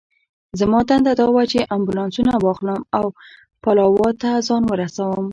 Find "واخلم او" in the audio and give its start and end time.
2.45-3.05